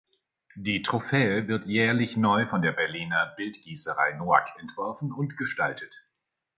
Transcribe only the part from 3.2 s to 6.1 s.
Bildgießerei Noack entworfen und gestaltet.